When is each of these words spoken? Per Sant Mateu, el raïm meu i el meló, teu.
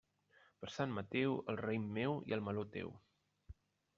Per 0.63 0.69
Sant 0.75 0.95
Mateu, 0.99 1.35
el 1.53 1.59
raïm 1.61 1.85
meu 1.99 2.17
i 2.31 2.37
el 2.39 2.43
meló, 2.47 2.63
teu. 2.79 2.93